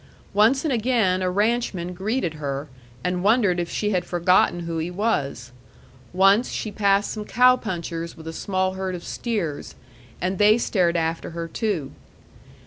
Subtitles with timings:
[0.33, 2.67] Once and again a ranchman greeted her,
[3.03, 5.51] and wondered if she had forgotten who he was;
[6.11, 9.75] once she passed some cow punchers with a small herd of steers,
[10.19, 11.91] and they stared after her too.